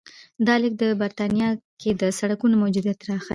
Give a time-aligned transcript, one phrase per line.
[0.45, 1.47] دا لیک په برېټانیا
[1.81, 3.27] کې د سړکونو موجودیت راښيي